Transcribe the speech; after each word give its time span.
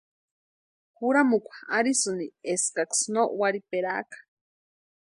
Juramukwa 0.97 1.55
arhisïni 1.77 2.25
eskaksï 2.53 3.05
no 3.13 3.21
warhiperaaka. 3.39 4.17